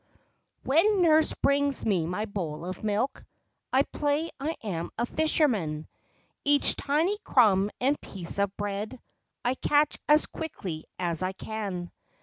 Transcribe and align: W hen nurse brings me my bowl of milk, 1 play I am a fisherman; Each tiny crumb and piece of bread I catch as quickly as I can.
W 0.63 0.75
hen 0.75 1.03
nurse 1.03 1.31
brings 1.43 1.85
me 1.85 2.07
my 2.07 2.25
bowl 2.25 2.65
of 2.65 2.83
milk, 2.83 3.23
1 3.69 3.83
play 3.93 4.31
I 4.39 4.55
am 4.63 4.89
a 4.97 5.05
fisherman; 5.05 5.87
Each 6.43 6.75
tiny 6.75 7.19
crumb 7.23 7.69
and 7.79 8.01
piece 8.01 8.39
of 8.39 8.57
bread 8.57 8.99
I 9.45 9.53
catch 9.53 9.99
as 10.09 10.25
quickly 10.25 10.85
as 10.97 11.21
I 11.21 11.33
can. 11.33 11.91